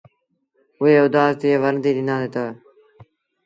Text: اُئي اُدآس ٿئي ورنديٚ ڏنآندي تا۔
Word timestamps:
اُئي 0.79 0.93
اُدآس 1.03 1.31
ٿئي 1.39 1.51
ورنديٚ 1.61 1.95
ڏنآندي 1.97 2.29
تا۔ 2.35 2.45